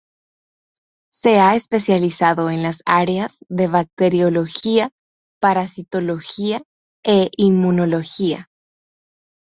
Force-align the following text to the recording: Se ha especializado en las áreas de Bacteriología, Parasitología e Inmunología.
Se 1.13 1.37
ha 1.37 1.55
especializado 1.55 2.49
en 2.49 2.63
las 2.63 2.81
áreas 2.87 3.45
de 3.49 3.67
Bacteriología, 3.67 4.89
Parasitología 5.39 6.63
e 7.05 7.29
Inmunología. 7.37 8.49